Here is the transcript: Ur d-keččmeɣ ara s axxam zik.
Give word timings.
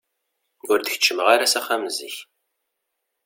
Ur 0.69 0.77
d-keččmeɣ 0.79 1.27
ara 1.35 1.51
s 1.51 1.55
axxam 1.59 1.83
zik. 1.97 2.15